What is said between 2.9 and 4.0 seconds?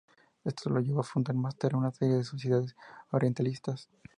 orientalistas.